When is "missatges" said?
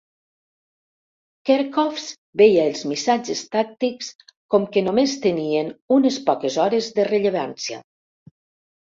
2.91-3.43